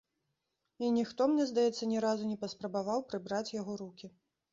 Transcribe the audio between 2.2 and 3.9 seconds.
не паспрабаваў прыбраць яго